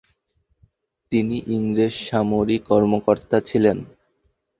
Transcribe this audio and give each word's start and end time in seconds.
তিনি 1.11 1.37
ইংরেজ 1.55 1.93
সামরিক 2.07 2.61
কর্মকর্তা 2.69 3.37
ছিলেন। 3.49 3.77